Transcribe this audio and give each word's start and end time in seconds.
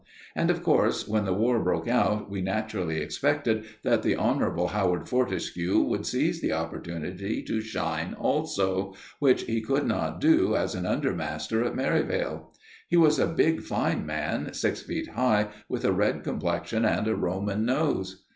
And, 0.35 0.49
of 0.49 0.63
course, 0.63 1.07
when 1.07 1.25
the 1.25 1.33
war 1.35 1.59
broke 1.63 1.87
out, 1.87 2.27
we 2.27 2.41
naturally 2.41 2.97
expected 2.97 3.65
that 3.83 4.01
the 4.01 4.15
Honourable 4.15 4.69
Howard 4.69 5.07
Fortescue 5.07 5.79
would 5.79 6.07
seize 6.07 6.41
the 6.41 6.53
opportunity 6.53 7.43
to 7.43 7.61
shine 7.61 8.15
also, 8.15 8.95
which 9.19 9.43
he 9.43 9.61
could 9.61 9.85
not 9.85 10.19
do 10.19 10.55
as 10.55 10.73
an 10.73 10.87
undermaster 10.87 11.63
at 11.63 11.75
Merivale. 11.75 12.51
He 12.87 12.97
was 12.97 13.19
a 13.19 13.27
big, 13.27 13.61
fine 13.61 14.03
man, 14.07 14.53
six 14.55 14.81
feet 14.81 15.09
high, 15.09 15.49
with 15.69 15.85
a 15.85 15.91
red 15.93 16.23
complexion 16.23 16.83
and 16.83 17.07
a 17.07 17.13
Roman 17.15 17.63
nose. 17.63 18.23